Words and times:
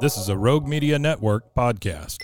This 0.00 0.16
is 0.16 0.30
a 0.30 0.38
Rogue 0.38 0.66
Media 0.66 0.98
Network 0.98 1.54
podcast. 1.54 2.16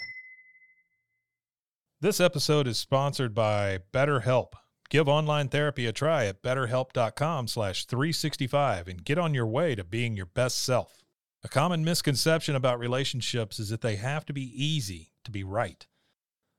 This 2.00 2.20
episode 2.20 2.66
is 2.66 2.78
sponsored 2.78 3.34
by 3.34 3.80
BetterHelp. 3.92 4.52
Give 4.88 5.06
online 5.10 5.50
therapy 5.50 5.84
a 5.84 5.92
try 5.92 6.24
at 6.24 6.42
betterhelp.com 6.42 7.48
slash 7.48 7.84
365 7.84 8.88
and 8.88 9.04
get 9.04 9.18
on 9.18 9.34
your 9.34 9.46
way 9.46 9.74
to 9.74 9.84
being 9.84 10.16
your 10.16 10.24
best 10.24 10.64
self. 10.64 11.04
A 11.44 11.48
common 11.48 11.84
misconception 11.84 12.56
about 12.56 12.78
relationships 12.78 13.58
is 13.58 13.68
that 13.68 13.82
they 13.82 13.96
have 13.96 14.24
to 14.24 14.32
be 14.32 14.50
easy 14.54 15.12
to 15.24 15.30
be 15.30 15.44
right. 15.44 15.86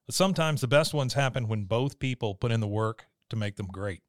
But 0.05 0.13
sometimes 0.13 0.61
the 0.61 0.67
best 0.67 0.93
ones 0.93 1.15
happen 1.15 1.47
when 1.47 1.63
both 1.63 1.97
people 1.97 2.35
put 2.35 2.51
in 2.51 2.59
the 2.59 2.67
work 2.67 3.07
to 3.31 3.35
make 3.35 3.55
them 3.55 3.69
great. 3.73 4.03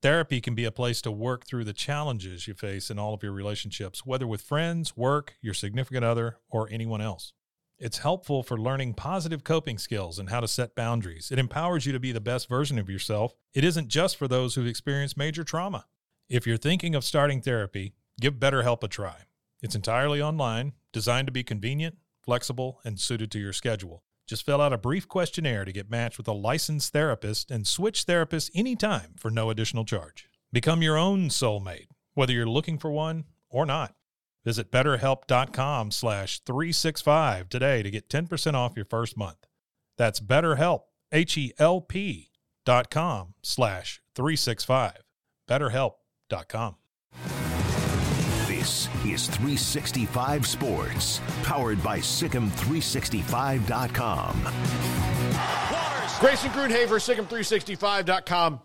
Therapy 0.00 0.40
can 0.40 0.54
be 0.54 0.64
a 0.64 0.70
place 0.70 1.02
to 1.02 1.10
work 1.10 1.44
through 1.44 1.64
the 1.64 1.72
challenges 1.72 2.46
you 2.46 2.54
face 2.54 2.88
in 2.88 3.00
all 3.00 3.14
of 3.14 3.22
your 3.24 3.32
relationships, 3.32 4.06
whether 4.06 4.28
with 4.28 4.42
friends, 4.42 4.96
work, 4.96 5.34
your 5.40 5.54
significant 5.54 6.04
other, 6.04 6.36
or 6.48 6.68
anyone 6.70 7.00
else. 7.00 7.32
It's 7.80 7.98
helpful 7.98 8.44
for 8.44 8.56
learning 8.56 8.94
positive 8.94 9.42
coping 9.42 9.76
skills 9.76 10.20
and 10.20 10.30
how 10.30 10.38
to 10.38 10.46
set 10.46 10.76
boundaries. 10.76 11.30
It 11.32 11.38
empowers 11.40 11.84
you 11.84 11.92
to 11.92 11.98
be 11.98 12.12
the 12.12 12.20
best 12.20 12.48
version 12.48 12.78
of 12.78 12.88
yourself. 12.88 13.34
It 13.54 13.64
isn't 13.64 13.88
just 13.88 14.16
for 14.16 14.28
those 14.28 14.54
who've 14.54 14.66
experienced 14.66 15.16
major 15.16 15.42
trauma. 15.42 15.86
If 16.28 16.46
you're 16.46 16.56
thinking 16.56 16.94
of 16.94 17.04
starting 17.04 17.40
therapy, 17.40 17.94
give 18.20 18.34
BetterHelp 18.34 18.84
a 18.84 18.88
try. 18.88 19.22
It's 19.62 19.74
entirely 19.74 20.22
online, 20.22 20.74
designed 20.92 21.26
to 21.26 21.32
be 21.32 21.42
convenient, 21.42 21.96
flexible, 22.22 22.80
and 22.84 23.00
suited 23.00 23.32
to 23.32 23.40
your 23.40 23.52
schedule. 23.52 24.04
Just 24.28 24.44
fill 24.44 24.60
out 24.60 24.74
a 24.74 24.78
brief 24.78 25.08
questionnaire 25.08 25.64
to 25.64 25.72
get 25.72 25.90
matched 25.90 26.18
with 26.18 26.28
a 26.28 26.32
licensed 26.32 26.92
therapist 26.92 27.50
and 27.50 27.66
switch 27.66 28.04
therapists 28.04 28.50
anytime 28.54 29.14
for 29.16 29.30
no 29.30 29.48
additional 29.48 29.86
charge. 29.86 30.28
Become 30.52 30.82
your 30.82 30.98
own 30.98 31.30
soulmate, 31.30 31.88
whether 32.12 32.34
you're 32.34 32.46
looking 32.46 32.78
for 32.78 32.90
one 32.90 33.24
or 33.48 33.64
not. 33.64 33.94
Visit 34.44 34.70
betterhelp.com 34.70 35.90
slash 35.90 36.40
365 36.40 37.48
today 37.48 37.82
to 37.82 37.90
get 37.90 38.10
10% 38.10 38.54
off 38.54 38.76
your 38.76 38.84
first 38.84 39.16
month. 39.16 39.46
That's 39.96 40.20
betterhelp, 40.20 40.82
H-E-L-P 41.10 42.30
dot 42.66 42.90
com 42.90 43.34
slash 43.42 44.02
365. 44.14 45.02
betterhelp.com. 45.48 46.76
This 48.68 48.84
is 49.06 49.26
365 49.28 50.46
Sports, 50.46 51.22
powered 51.42 51.82
by 51.82 52.00
SicEm365.com. 52.00 54.42
Grayson 56.20 56.50
Grundhoefer, 56.50 57.00
SicEm365.com 57.00 58.60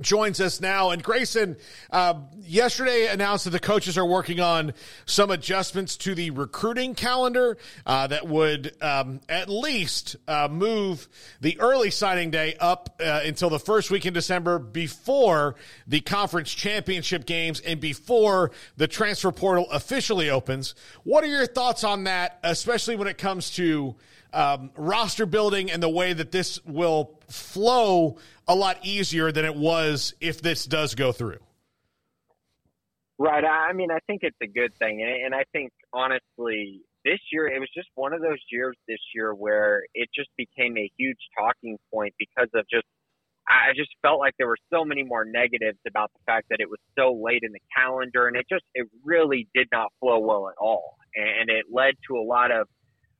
joins 0.00 0.40
us 0.40 0.60
now. 0.60 0.90
And 0.90 1.02
Grayson, 1.02 1.56
uh, 1.90 2.14
yesterday 2.42 3.08
announced 3.08 3.44
that 3.44 3.50
the 3.50 3.60
coaches 3.60 3.98
are 3.98 4.04
working 4.04 4.40
on 4.40 4.74
some 5.06 5.30
adjustments 5.30 5.96
to 5.98 6.14
the 6.14 6.30
recruiting 6.30 6.94
calendar 6.94 7.58
uh, 7.86 8.06
that 8.06 8.26
would 8.26 8.74
um, 8.82 9.20
at 9.28 9.48
least 9.48 10.16
uh, 10.26 10.48
move 10.50 11.08
the 11.40 11.58
early 11.60 11.90
signing 11.90 12.30
day 12.30 12.56
up 12.60 13.00
uh, 13.00 13.20
until 13.24 13.50
the 13.50 13.58
first 13.58 13.90
week 13.90 14.06
in 14.06 14.14
December 14.14 14.58
before 14.58 15.56
the 15.86 16.00
conference 16.00 16.52
championship 16.52 17.26
games 17.26 17.60
and 17.60 17.80
before 17.80 18.50
the 18.76 18.88
transfer 18.88 19.32
portal 19.32 19.66
officially 19.70 20.30
opens. 20.30 20.74
What 21.04 21.24
are 21.24 21.28
your 21.28 21.46
thoughts 21.46 21.84
on 21.84 22.04
that, 22.04 22.38
especially 22.42 22.96
when 22.96 23.08
it 23.08 23.18
comes 23.18 23.50
to 23.52 23.96
um, 24.32 24.70
roster 24.76 25.26
building 25.26 25.70
and 25.70 25.82
the 25.82 25.88
way 25.88 26.12
that 26.12 26.30
this 26.32 26.64
will 26.64 27.18
flow 27.28 28.18
a 28.50 28.54
lot 28.54 28.78
easier 28.82 29.30
than 29.30 29.44
it 29.44 29.54
was 29.54 30.12
if 30.20 30.42
this 30.42 30.66
does 30.66 30.96
go 30.96 31.12
through. 31.12 31.38
Right. 33.16 33.44
I 33.44 33.72
mean, 33.74 33.92
I 33.92 33.98
think 34.08 34.22
it's 34.24 34.36
a 34.42 34.48
good 34.48 34.74
thing. 34.74 35.02
And 35.24 35.32
I 35.36 35.44
think, 35.52 35.70
honestly, 35.92 36.80
this 37.04 37.20
year, 37.30 37.46
it 37.46 37.60
was 37.60 37.68
just 37.72 37.86
one 37.94 38.12
of 38.12 38.20
those 38.20 38.40
years 38.50 38.74
this 38.88 38.98
year 39.14 39.32
where 39.32 39.82
it 39.94 40.08
just 40.12 40.30
became 40.36 40.76
a 40.76 40.90
huge 40.98 41.18
talking 41.38 41.78
point 41.94 42.12
because 42.18 42.48
of 42.54 42.64
just, 42.68 42.86
I 43.48 43.70
just 43.76 43.90
felt 44.02 44.18
like 44.18 44.34
there 44.36 44.48
were 44.48 44.58
so 44.72 44.84
many 44.84 45.04
more 45.04 45.24
negatives 45.24 45.78
about 45.86 46.10
the 46.14 46.20
fact 46.26 46.48
that 46.50 46.58
it 46.58 46.68
was 46.68 46.80
so 46.98 47.20
late 47.22 47.42
in 47.44 47.52
the 47.52 47.60
calendar. 47.76 48.26
And 48.26 48.36
it 48.36 48.46
just, 48.50 48.64
it 48.74 48.88
really 49.04 49.46
did 49.54 49.68
not 49.70 49.92
flow 50.00 50.18
well 50.18 50.48
at 50.48 50.56
all. 50.60 50.96
And 51.14 51.50
it 51.50 51.66
led 51.70 51.94
to 52.08 52.16
a 52.16 52.24
lot 52.24 52.50
of 52.50 52.66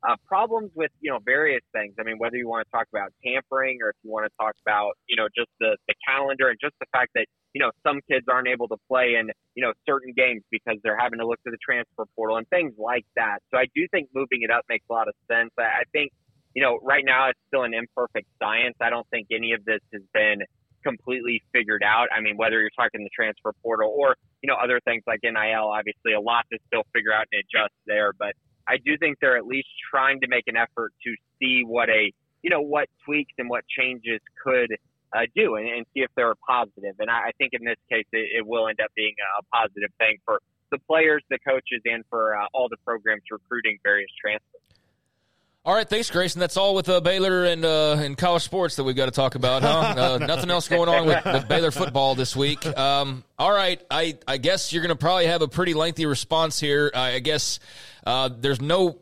uh, 0.08 0.16
problems 0.26 0.70
with 0.74 0.90
you 1.00 1.10
know 1.10 1.18
various 1.24 1.62
things. 1.72 1.94
I 2.00 2.04
mean, 2.04 2.16
whether 2.18 2.36
you 2.36 2.48
want 2.48 2.66
to 2.66 2.70
talk 2.70 2.86
about 2.92 3.12
tampering 3.24 3.78
or 3.82 3.90
if 3.90 3.96
you 4.02 4.10
want 4.10 4.26
to 4.26 4.32
talk 4.40 4.54
about 4.64 4.92
you 5.08 5.16
know 5.16 5.28
just 5.36 5.50
the 5.60 5.76
the 5.88 5.94
calendar 6.06 6.48
and 6.48 6.58
just 6.60 6.74
the 6.80 6.86
fact 6.92 7.10
that 7.14 7.26
you 7.52 7.60
know 7.60 7.70
some 7.82 8.00
kids 8.10 8.26
aren't 8.28 8.48
able 8.48 8.68
to 8.68 8.76
play 8.88 9.16
in 9.20 9.30
you 9.54 9.62
know 9.62 9.72
certain 9.86 10.12
games 10.16 10.42
because 10.50 10.76
they're 10.82 10.98
having 10.98 11.18
to 11.18 11.26
look 11.26 11.42
to 11.44 11.50
the 11.50 11.58
transfer 11.64 12.04
portal 12.16 12.36
and 12.36 12.48
things 12.48 12.72
like 12.78 13.04
that. 13.16 13.40
So 13.50 13.58
I 13.58 13.66
do 13.74 13.86
think 13.90 14.08
moving 14.14 14.40
it 14.42 14.50
up 14.50 14.64
makes 14.68 14.84
a 14.90 14.92
lot 14.92 15.08
of 15.08 15.14
sense. 15.30 15.50
I, 15.58 15.62
I 15.62 15.84
think 15.92 16.12
you 16.54 16.62
know 16.62 16.78
right 16.82 17.04
now 17.04 17.28
it's 17.28 17.40
still 17.48 17.64
an 17.64 17.74
imperfect 17.74 18.26
science. 18.40 18.76
I 18.80 18.88
don't 18.88 19.08
think 19.10 19.28
any 19.30 19.52
of 19.52 19.64
this 19.64 19.80
has 19.92 20.02
been 20.14 20.40
completely 20.82 21.42
figured 21.52 21.82
out. 21.84 22.08
I 22.16 22.22
mean, 22.22 22.38
whether 22.38 22.58
you're 22.58 22.72
talking 22.74 23.04
the 23.04 23.12
transfer 23.14 23.52
portal 23.62 23.94
or 23.94 24.16
you 24.42 24.48
know 24.48 24.56
other 24.56 24.80
things 24.80 25.02
like 25.06 25.20
NIL, 25.22 25.68
obviously 25.68 26.14
a 26.16 26.20
lot 26.20 26.46
to 26.52 26.58
still 26.68 26.84
figure 26.94 27.12
out 27.12 27.26
and 27.32 27.44
adjust 27.44 27.74
there, 27.86 28.12
but 28.18 28.32
I 28.68 28.76
do 28.84 28.96
think 28.98 29.18
they're 29.20 29.36
at 29.36 29.46
least 29.46 29.68
trying 29.90 30.20
to 30.20 30.28
make 30.28 30.44
an 30.46 30.56
effort 30.56 30.92
to 31.04 31.14
see 31.38 31.62
what 31.64 31.88
a 31.88 32.12
you 32.42 32.50
know 32.50 32.60
what 32.60 32.88
tweaks 33.04 33.32
and 33.38 33.48
what 33.48 33.64
changes 33.68 34.20
could 34.42 34.70
uh, 35.14 35.26
do 35.34 35.56
and, 35.56 35.68
and, 35.68 35.86
see 35.92 36.00
if 36.00 36.10
they're 36.16 36.34
positive. 36.46 36.94
And 37.00 37.10
I, 37.10 37.28
I 37.28 37.30
think 37.36 37.52
in 37.52 37.64
this 37.64 37.76
case 37.90 38.06
it, 38.12 38.28
it, 38.38 38.46
will 38.46 38.68
end 38.68 38.78
up 38.82 38.90
being 38.94 39.14
a 39.38 39.42
positive 39.54 39.90
thing 39.98 40.18
for 40.24 40.40
the 40.70 40.78
players, 40.78 41.22
the 41.30 41.38
coaches, 41.40 41.82
and 41.84 42.04
for 42.08 42.36
uh, 42.36 42.46
all 42.54 42.68
the 42.68 42.76
programs 42.86 43.22
recruiting 43.30 43.78
various 43.82 44.10
transfers. 44.20 44.62
All 45.62 45.74
right, 45.74 45.86
thanks, 45.86 46.10
Grayson. 46.10 46.40
That's 46.40 46.56
all 46.56 46.74
with 46.74 46.88
uh, 46.88 47.00
Baylor 47.02 47.44
and 47.44 47.66
uh, 47.66 47.96
and 47.98 48.16
college 48.16 48.42
sports 48.42 48.76
that 48.76 48.84
we've 48.84 48.96
got 48.96 49.06
to 49.06 49.10
talk 49.10 49.34
about, 49.34 49.60
huh? 49.60 49.68
Uh, 49.68 50.18
nothing 50.26 50.50
else 50.50 50.68
going 50.68 50.88
on 50.88 51.06
with, 51.06 51.22
with 51.22 51.48
Baylor 51.50 51.70
football 51.70 52.14
this 52.14 52.34
week. 52.34 52.64
Um, 52.78 53.24
all 53.38 53.52
right, 53.52 53.78
I 53.90 54.16
I 54.26 54.38
guess 54.38 54.72
you're 54.72 54.82
going 54.82 54.96
to 54.96 54.98
probably 54.98 55.26
have 55.26 55.42
a 55.42 55.48
pretty 55.48 55.74
lengthy 55.74 56.06
response 56.06 56.58
here. 56.58 56.90
I 56.94 57.18
guess 57.18 57.60
uh, 58.06 58.30
there's 58.34 58.62
no 58.62 59.00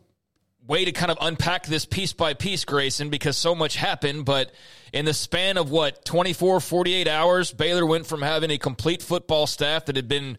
way 0.67 0.85
to 0.85 0.91
kind 0.91 1.13
of 1.13 1.19
unpack 1.21 1.67
this 1.67 1.87
piece 1.87 2.13
by 2.13 2.35
piece, 2.35 2.65
Grayson, 2.65 3.09
because 3.09 3.37
so 3.37 3.55
much 3.55 3.77
happened. 3.77 4.25
But 4.25 4.51
in 4.93 5.05
the 5.05 5.15
span 5.15 5.59
of 5.59 5.71
what, 5.71 6.05
24, 6.05 6.59
48 6.59 7.07
hours, 7.07 7.53
Baylor 7.53 7.87
went 7.87 8.07
from 8.07 8.21
having 8.21 8.51
a 8.51 8.59
complete 8.59 9.03
football 9.03 9.47
staff 9.47 9.87
that 9.87 9.95
had 9.95 10.09
been 10.09 10.39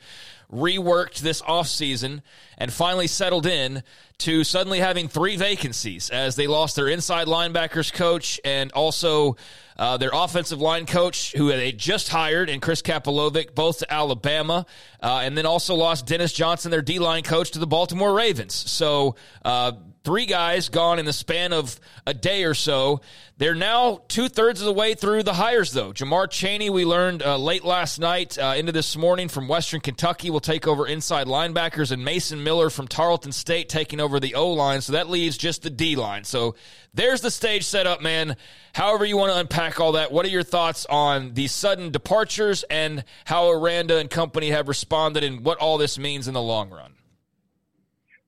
reworked 0.51 1.19
this 1.19 1.41
offseason 1.43 2.21
and 2.57 2.73
finally 2.73 3.07
settled 3.07 3.45
in 3.45 3.83
to 4.17 4.43
suddenly 4.43 4.79
having 4.79 5.07
three 5.07 5.37
vacancies 5.37 6.09
as 6.09 6.35
they 6.35 6.47
lost 6.47 6.75
their 6.75 6.87
inside 6.87 7.27
linebackers 7.27 7.93
coach 7.93 8.39
and 8.43 8.71
also 8.73 9.37
uh, 9.77 9.95
their 9.95 10.09
offensive 10.11 10.59
line 10.59 10.85
coach, 10.85 11.31
who 11.33 11.47
they 11.47 11.71
just 11.71 12.09
hired, 12.09 12.49
and 12.49 12.61
Chris 12.61 12.81
Kapilovic, 12.81 13.55
both 13.55 13.79
to 13.79 13.93
Alabama, 13.93 14.65
uh, 15.01 15.21
and 15.23 15.37
then 15.37 15.45
also 15.45 15.73
lost 15.73 16.05
Dennis 16.05 16.33
Johnson, 16.33 16.69
their 16.69 16.81
D 16.81 16.99
line 16.99 17.23
coach, 17.23 17.51
to 17.51 17.59
the 17.59 17.67
Baltimore 17.67 18.13
Ravens. 18.13 18.53
So 18.53 19.15
uh, 19.45 19.71
three 20.03 20.25
guys 20.25 20.69
gone 20.69 20.99
in 20.99 21.05
the 21.05 21.13
span 21.13 21.53
of 21.53 21.79
a 22.05 22.13
day 22.13 22.43
or 22.43 22.53
so. 22.53 23.01
They're 23.37 23.55
now 23.55 24.01
two 24.07 24.27
thirds 24.27 24.59
of 24.59 24.65
the 24.65 24.73
way 24.73 24.95
through 24.95 25.23
the 25.23 25.33
hires, 25.33 25.71
though. 25.71 25.93
Jamar 25.93 26.29
Chaney, 26.29 26.69
we 26.69 26.83
learned 26.83 27.23
uh, 27.23 27.37
late 27.37 27.63
last 27.63 27.99
night 27.99 28.37
uh, 28.37 28.55
into 28.57 28.71
this 28.71 28.97
morning 28.97 29.29
from 29.29 29.47
Western 29.47 29.79
Kentucky, 29.79 30.29
will 30.29 30.39
take 30.39 30.67
over 30.67 30.85
inside 30.85 31.27
linebackers, 31.27 31.91
and 31.91 32.03
Mason 32.03 32.43
Miller 32.43 32.69
from 32.69 32.87
Tarleton 32.87 33.31
State 33.31 33.69
taking 33.69 33.99
over 33.99 34.19
the 34.19 34.35
O 34.35 34.51
line. 34.51 34.81
So 34.81 34.93
that 34.93 35.09
leaves 35.09 35.37
just 35.37 35.63
the 35.63 35.69
D 35.69 35.95
line. 35.95 36.23
So 36.25 36.55
there's 36.93 37.21
the 37.21 37.31
stage 37.31 37.65
set 37.65 37.87
up, 37.87 38.01
man. 38.01 38.35
However, 38.73 39.05
you 39.05 39.15
want 39.17 39.31
to 39.31 39.39
unpack 39.39 39.79
all 39.79 39.93
that, 39.93 40.11
what 40.11 40.25
are 40.25 40.29
your 40.29 40.43
thoughts 40.43 40.85
on 40.89 41.33
these 41.33 41.51
sudden 41.51 41.91
departures 41.91 42.63
and 42.69 43.03
how 43.25 43.49
Aranda 43.49 43.97
and 43.97 44.09
company 44.09 44.49
have 44.51 44.67
responded 44.67 45.23
and 45.23 45.45
what 45.45 45.57
all 45.59 45.77
this 45.77 45.97
means 45.97 46.27
in 46.27 46.33
the 46.33 46.41
long 46.41 46.69
run? 46.69 46.93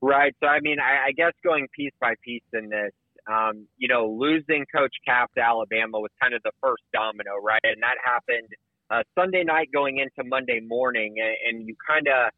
Right. 0.01 0.33
So, 0.41 0.47
I 0.47 0.59
mean, 0.61 0.79
I, 0.79 1.09
I 1.09 1.11
guess 1.11 1.33
going 1.43 1.67
piece 1.75 1.93
by 2.01 2.15
piece 2.25 2.41
in 2.53 2.69
this, 2.69 2.91
um, 3.29 3.67
you 3.77 3.87
know, 3.87 4.09
losing 4.09 4.65
Coach 4.73 4.95
Cap 5.05 5.29
to 5.37 5.41
Alabama 5.41 5.99
was 5.99 6.09
kind 6.19 6.33
of 6.33 6.41
the 6.43 6.51
first 6.59 6.81
domino, 6.91 7.37
right? 7.37 7.61
And 7.63 7.81
that 7.83 7.97
happened 8.03 8.49
uh, 8.89 9.03
Sunday 9.13 9.43
night 9.43 9.69
going 9.71 9.99
into 9.99 10.27
Monday 10.27 10.59
morning. 10.59 11.15
And, 11.21 11.59
and 11.59 11.67
you 11.67 11.75
kind 11.87 12.07
of, 12.07 12.31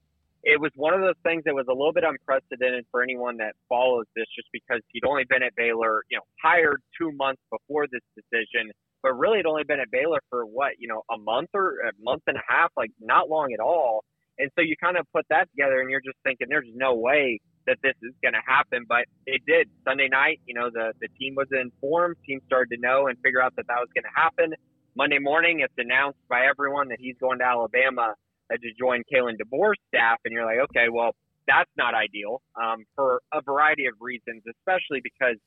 it 0.44 0.60
was 0.60 0.72
one 0.76 0.94
of 0.94 1.00
those 1.00 1.16
things 1.24 1.44
that 1.46 1.56
was 1.56 1.68
a 1.70 1.72
little 1.72 1.94
bit 1.94 2.04
unprecedented 2.04 2.84
for 2.92 3.02
anyone 3.02 3.38
that 3.38 3.56
follows 3.70 4.04
this, 4.14 4.26
just 4.36 4.50
because 4.52 4.82
he'd 4.92 5.06
only 5.08 5.24
been 5.24 5.42
at 5.42 5.56
Baylor, 5.56 6.04
you 6.12 6.18
know, 6.18 6.28
hired 6.44 6.84
two 7.00 7.14
months 7.16 7.42
before 7.50 7.88
this 7.88 8.04
decision, 8.12 8.70
but 9.02 9.14
really 9.16 9.38
had 9.38 9.46
only 9.46 9.64
been 9.64 9.80
at 9.80 9.90
Baylor 9.90 10.20
for 10.30 10.44
what, 10.46 10.72
you 10.80 10.90
know, 10.90 11.02
a 11.16 11.18
month 11.18 11.48
or 11.54 11.80
a 11.88 11.96
month 12.04 12.24
and 12.28 12.36
a 12.36 12.44
half, 12.46 12.72
like 12.76 12.92
not 13.00 13.30
long 13.30 13.54
at 13.54 13.62
all. 13.64 14.04
And 14.38 14.52
so 14.56 14.62
you 14.62 14.76
kind 14.76 14.98
of 14.98 15.08
put 15.16 15.24
that 15.30 15.48
together, 15.56 15.80
and 15.80 15.90
you're 15.90 16.04
just 16.04 16.18
thinking, 16.26 16.48
there's 16.50 16.68
no 16.76 16.96
way 16.96 17.40
that 17.68 17.78
this 17.84 17.96
is 18.02 18.14
going 18.22 18.34
to 18.34 18.44
happen, 18.46 18.86
but 18.88 19.06
it 19.26 19.42
did. 19.46 19.70
Sunday 19.86 20.08
night, 20.10 20.42
you 20.46 20.54
know, 20.54 20.70
the 20.72 20.94
the 21.02 21.08
team 21.20 21.36
was 21.36 21.48
informed, 21.52 22.16
team 22.26 22.42
started 22.46 22.76
to 22.76 22.82
know 22.82 23.08
and 23.08 23.18
figure 23.24 23.42
out 23.42 23.56
that 23.56 23.68
that 23.68 23.80
was 23.80 23.90
going 23.94 24.04
to 24.04 24.16
happen. 24.16 24.54
Monday 24.96 25.20
morning, 25.20 25.62
it's 25.62 25.74
announced 25.78 26.20
by 26.30 26.46
everyone 26.46 26.90
that 26.90 27.00
he's 27.00 27.16
going 27.20 27.40
to 27.40 27.46
Alabama 27.46 28.14
uh, 28.52 28.58
to 28.58 28.70
join 28.78 29.02
Kalen 29.12 29.36
DeBoer's 29.42 29.80
staff, 29.88 30.20
and 30.26 30.32
you're 30.32 30.46
like, 30.46 30.60
okay, 30.70 30.88
well, 30.92 31.16
that's 31.48 31.70
not 31.78 31.94
ideal 31.96 32.42
um, 32.62 32.86
for 32.96 33.22
a 33.34 33.42
variety 33.42 33.88
of 33.88 33.96
reasons, 34.00 34.44
especially 34.48 35.02
because, 35.04 35.38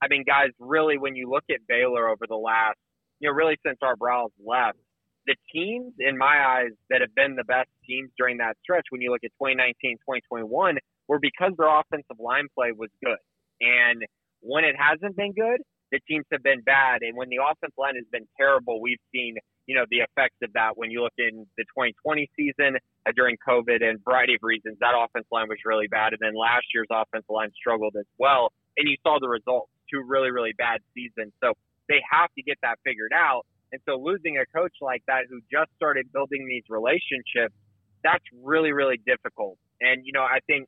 I 0.00 0.08
mean, 0.08 0.24
guys, 0.26 0.50
really, 0.58 0.98
when 0.98 1.16
you 1.16 1.28
look 1.28 1.44
at 1.50 1.66
Baylor 1.68 2.08
over 2.08 2.26
the 2.28 2.36
last, 2.36 2.78
you 3.20 3.28
know, 3.28 3.34
really 3.34 3.56
since 3.66 3.78
Art 3.82 3.98
Briles 3.98 4.30
left, 4.44 4.78
the 5.26 5.36
teams, 5.52 5.92
in 5.98 6.18
my 6.18 6.44
eyes, 6.44 6.72
that 6.90 7.00
have 7.00 7.14
been 7.14 7.36
the 7.36 7.44
best 7.44 7.68
teams 7.86 8.10
during 8.18 8.38
that 8.38 8.56
stretch, 8.62 8.86
when 8.90 9.00
you 9.00 9.10
look 9.10 9.22
at 9.24 9.30
2019, 9.38 9.98
2021, 9.98 10.78
were 11.12 11.20
because 11.20 11.52
their 11.60 11.68
offensive 11.68 12.16
line 12.16 12.48
play 12.56 12.72
was 12.72 12.88
good. 13.04 13.20
And 13.60 14.00
when 14.40 14.64
it 14.64 14.74
hasn't 14.80 15.12
been 15.14 15.36
good, 15.36 15.60
the 15.92 16.00
teams 16.08 16.24
have 16.32 16.42
been 16.42 16.64
bad. 16.64 17.04
And 17.04 17.12
when 17.12 17.28
the 17.28 17.44
offensive 17.44 17.76
line 17.76 18.00
has 18.00 18.08
been 18.10 18.24
terrible, 18.40 18.80
we've 18.80 19.02
seen 19.12 19.36
you 19.66 19.76
know, 19.76 19.86
the 19.90 20.02
effects 20.02 20.36
of 20.42 20.52
that 20.54 20.76
when 20.76 20.90
you 20.90 21.02
look 21.02 21.14
in 21.18 21.46
the 21.56 21.64
2020 21.70 22.28
season 22.34 22.76
uh, 23.06 23.12
during 23.14 23.36
COVID 23.46 23.82
and 23.82 24.02
variety 24.04 24.34
of 24.34 24.42
reasons, 24.42 24.76
that 24.80 24.94
offensive 24.96 25.30
line 25.30 25.48
was 25.48 25.58
really 25.64 25.86
bad. 25.86 26.12
And 26.12 26.20
then 26.20 26.34
last 26.34 26.66
year's 26.74 26.90
offensive 26.90 27.30
line 27.30 27.50
struggled 27.54 27.94
as 27.98 28.06
well. 28.18 28.50
And 28.76 28.88
you 28.88 28.96
saw 29.06 29.18
the 29.20 29.28
results, 29.28 29.70
two 29.92 30.02
really, 30.02 30.30
really 30.30 30.52
bad 30.58 30.80
seasons. 30.94 31.32
So 31.42 31.54
they 31.88 32.02
have 32.10 32.30
to 32.34 32.42
get 32.42 32.58
that 32.62 32.78
figured 32.84 33.12
out. 33.14 33.46
And 33.70 33.80
so 33.88 33.96
losing 33.96 34.36
a 34.36 34.46
coach 34.50 34.74
like 34.82 35.02
that 35.06 35.30
who 35.30 35.40
just 35.50 35.70
started 35.76 36.10
building 36.12 36.46
these 36.48 36.64
relationships, 36.68 37.54
that's 38.02 38.24
really, 38.42 38.72
really 38.72 39.00
difficult. 39.06 39.56
And, 39.80 40.02
you 40.04 40.12
know, 40.12 40.26
I 40.26 40.40
think 40.46 40.66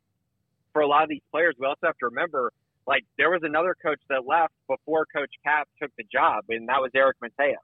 for 0.75 0.83
a 0.83 0.87
lot 0.87 1.05
of 1.05 1.09
these 1.09 1.25
players, 1.31 1.55
we 1.59 1.67
also 1.67 1.87
have 1.87 1.97
to 1.99 2.07
remember, 2.07 2.53
like, 2.87 3.05
there 3.17 3.31
was 3.31 3.41
another 3.45 3.75
coach 3.81 4.01
that 4.11 4.27
left 4.27 4.53
before 4.69 5.07
Coach 5.07 5.31
Cap 5.43 5.67
took 5.81 5.91
the 5.97 6.05
job, 6.13 6.45
and 6.51 6.69
that 6.69 6.83
was 6.83 6.91
Eric 6.95 7.17
Mateos. 7.25 7.55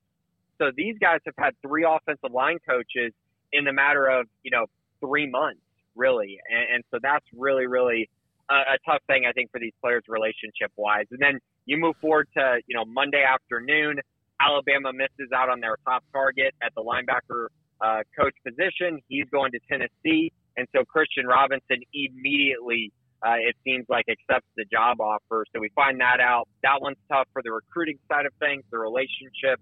so 0.61 0.71
these 0.77 0.97
guys 1.01 1.21
have 1.25 1.35
had 1.39 1.55
three 1.62 1.85
offensive 1.89 2.33
line 2.33 2.59
coaches 2.69 3.12
in 3.53 3.65
the 3.65 3.73
matter 3.73 4.07
of, 4.07 4.27
you 4.43 4.51
know, 4.51 4.67
three 5.01 5.29
months, 5.29 5.61
really. 5.97 6.39
And, 6.49 6.77
and 6.77 6.85
so 6.91 6.99
that's 7.03 7.25
really, 7.37 7.67
really 7.67 8.09
a, 8.51 8.55
a 8.55 8.79
tough 8.87 9.03
thing, 9.07 9.25
I 9.29 9.33
think, 9.33 9.51
for 9.51 9.59
these 9.59 9.73
players 9.81 10.05
relationship 10.07 10.71
wise. 10.77 11.07
And 11.11 11.19
then 11.19 11.41
you 11.65 11.79
move 11.79 11.97
forward 12.01 12.29
to, 12.37 12.61
you 12.67 12.77
know, 12.77 12.85
Monday 12.85 13.25
afternoon, 13.25 14.01
Alabama 14.41 14.93
misses 14.93 15.33
out 15.35 15.49
on 15.49 15.61
their 15.61 15.77
top 15.87 16.05
target 16.12 16.55
at 16.62 16.73
the 16.75 16.83
linebacker 16.83 17.47
uh, 17.81 18.03
coach 18.19 18.35
position. 18.47 19.01
He's 19.09 19.27
going 19.33 19.53
to 19.53 19.59
Tennessee. 19.69 20.33
And 20.57 20.69
so 20.75 20.85
Christian 20.85 21.27
Robinson 21.27 21.79
immediately, 21.95 22.93
uh, 23.25 23.37
it 23.38 23.56
seems 23.64 23.87
like, 23.88 24.06
accepts 24.08 24.49
the 24.56 24.64
job 24.70 25.00
offer. 25.00 25.44
So 25.55 25.61
we 25.61 25.70
find 25.75 26.00
that 26.00 26.20
out. 26.20 26.49
That 26.62 26.81
one's 26.81 26.99
tough 27.11 27.28
for 27.32 27.43
the 27.43 27.52
recruiting 27.52 27.99
side 28.11 28.26
of 28.26 28.32
things, 28.40 28.64
the 28.70 28.78
relationship 28.78 29.61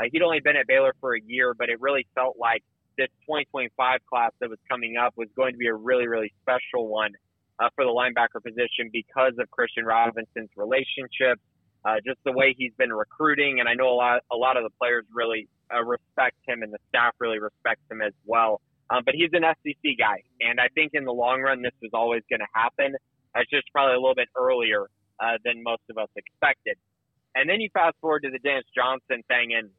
uh, 0.00 0.04
he'd 0.12 0.22
only 0.22 0.40
been 0.40 0.56
at 0.56 0.66
Baylor 0.66 0.94
for 1.00 1.14
a 1.14 1.20
year, 1.26 1.54
but 1.54 1.68
it 1.68 1.80
really 1.80 2.06
felt 2.14 2.36
like 2.38 2.62
this 2.96 3.08
2025 3.26 4.00
class 4.08 4.30
that 4.40 4.48
was 4.48 4.58
coming 4.68 4.96
up 4.96 5.12
was 5.16 5.28
going 5.36 5.52
to 5.52 5.58
be 5.58 5.66
a 5.66 5.74
really, 5.74 6.06
really 6.06 6.32
special 6.42 6.88
one 6.88 7.12
uh, 7.58 7.68
for 7.74 7.84
the 7.84 7.90
linebacker 7.90 8.42
position 8.42 8.88
because 8.92 9.32
of 9.38 9.50
Christian 9.50 9.84
Robinson's 9.84 10.50
relationship, 10.56 11.38
uh, 11.84 11.96
just 12.06 12.18
the 12.24 12.32
way 12.32 12.54
he's 12.56 12.72
been 12.78 12.92
recruiting, 12.92 13.60
and 13.60 13.68
I 13.68 13.74
know 13.74 13.88
a 13.88 13.96
lot, 13.96 14.20
a 14.32 14.36
lot 14.36 14.56
of 14.56 14.64
the 14.64 14.70
players 14.80 15.04
really 15.12 15.48
uh, 15.74 15.82
respect 15.84 16.36
him, 16.46 16.62
and 16.62 16.72
the 16.72 16.78
staff 16.88 17.14
really 17.20 17.38
respects 17.38 17.84
him 17.90 18.00
as 18.00 18.12
well. 18.24 18.60
Um, 18.90 19.02
but 19.04 19.14
he's 19.14 19.30
an 19.32 19.42
SEC 19.42 19.94
guy, 19.98 20.22
and 20.40 20.60
I 20.60 20.66
think 20.74 20.90
in 20.94 21.04
the 21.04 21.12
long 21.12 21.40
run, 21.40 21.62
this 21.62 21.74
was 21.80 21.90
always 21.94 22.22
going 22.28 22.40
to 22.40 22.52
happen. 22.52 22.94
It's 23.36 23.50
just 23.50 23.70
probably 23.72 23.94
a 23.94 24.00
little 24.00 24.16
bit 24.16 24.28
earlier 24.36 24.90
uh, 25.22 25.38
than 25.44 25.62
most 25.62 25.82
of 25.88 25.96
us 25.96 26.08
expected. 26.16 26.76
And 27.36 27.48
then 27.48 27.60
you 27.60 27.70
fast 27.72 27.94
forward 28.00 28.24
to 28.24 28.30
the 28.30 28.40
Dennis 28.40 28.64
Johnson 28.74 29.22
thing, 29.28 29.54
and 29.56 29.70